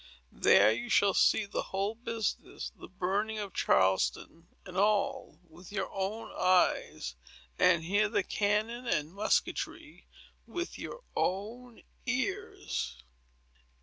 There 0.33 0.71
you 0.71 0.89
shall 0.89 1.13
see 1.13 1.45
the 1.45 1.61
whole 1.61 1.93
business, 1.93 2.71
the 2.75 2.87
burning 2.87 3.37
of 3.37 3.53
Charlestown 3.53 4.47
and 4.65 4.75
all, 4.75 5.37
with 5.47 5.71
your 5.71 5.91
own 5.93 6.31
eyes, 6.35 7.13
and 7.59 7.83
hear 7.83 8.09
the 8.09 8.23
cannon 8.23 8.87
and 8.87 9.13
musketry 9.13 10.07
with 10.47 10.79
your 10.79 11.03
own 11.15 11.83
ears." 12.07 13.03